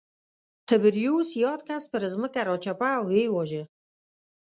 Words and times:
تبریوس 0.67 1.29
یاد 1.43 1.61
کس 1.67 1.83
پر 1.91 2.01
ځمکه 2.13 2.41
راچپه 2.47 2.89
او 2.97 3.03
ویې 3.09 3.25
واژه 3.33 3.63